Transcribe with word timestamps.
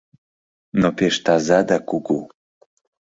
—Но 0.79 0.87
пеш 0.97 1.15
таза 1.25 1.59
да 1.69 1.77
кугу. 1.89 2.19